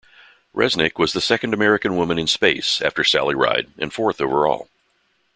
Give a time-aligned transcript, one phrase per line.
[0.55, 4.67] Resnik was the second American woman in space, after Sally Ride, and fourth overall.